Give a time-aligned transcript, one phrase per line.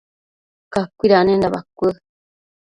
[0.73, 1.93] cacuidanenda bacuë